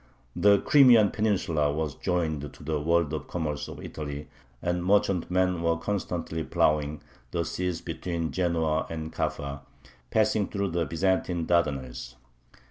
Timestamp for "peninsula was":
1.11-1.93